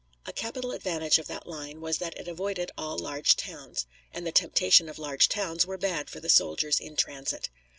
A 0.25 0.33
capital 0.33 0.71
advantage 0.71 1.19
of 1.19 1.27
that 1.27 1.45
line 1.45 1.79
was 1.79 1.99
that 1.99 2.17
it 2.17 2.27
avoided 2.27 2.71
all 2.75 2.97
large 2.97 3.35
towns 3.35 3.85
and 4.11 4.25
the 4.25 4.31
temptations 4.31 4.89
of 4.89 4.97
large 4.97 5.29
towns 5.29 5.63
were 5.63 5.77
bad 5.77 6.09
for 6.09 6.19
the 6.19 6.27
soldiers 6.27 6.79
in 6.79 6.95
transit. 6.95 7.49